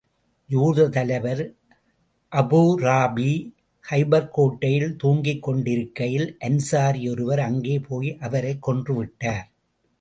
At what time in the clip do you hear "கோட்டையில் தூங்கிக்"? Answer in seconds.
4.29-5.43